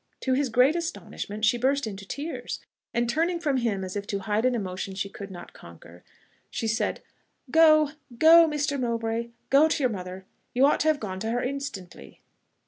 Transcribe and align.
To 0.21 0.33
his 0.33 0.49
great 0.49 0.75
astonishment 0.75 1.45
she 1.45 1.59
burst 1.59 1.85
into 1.85 2.07
tears, 2.07 2.59
and 2.91 3.07
turning 3.07 3.39
from 3.39 3.57
him 3.57 3.83
as 3.83 3.95
if 3.95 4.07
to 4.07 4.17
hide 4.21 4.45
an 4.45 4.55
emotion 4.55 4.95
she 4.95 5.09
could 5.09 5.29
not 5.29 5.53
conquer, 5.53 6.03
she 6.49 6.67
said, 6.67 7.01
"Go, 7.51 7.91
go, 8.17 8.47
Mr. 8.47 8.79
Mowbray 8.79 9.29
go 9.51 9.67
to 9.67 9.83
your 9.83 9.91
mother 9.91 10.25
you 10.55 10.65
ought 10.65 10.79
to 10.79 10.87
have 10.87 10.99
gone 10.99 11.19
to 11.19 11.29
her 11.29 11.43
instantly." 11.43 12.19